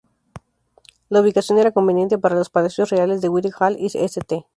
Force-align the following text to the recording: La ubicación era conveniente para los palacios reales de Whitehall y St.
La 1.09 1.21
ubicación 1.21 1.59
era 1.59 1.73
conveniente 1.73 2.17
para 2.17 2.33
los 2.33 2.49
palacios 2.49 2.89
reales 2.89 3.21
de 3.21 3.29
Whitehall 3.29 3.77
y 3.77 3.85
St. 3.85 4.47